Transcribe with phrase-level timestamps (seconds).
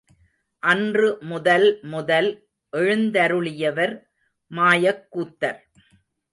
[0.63, 2.29] அன்று முதல் முதல்
[2.73, 3.95] எழுந்தருளியவர்
[4.51, 5.59] மாயக் கூத்தர்.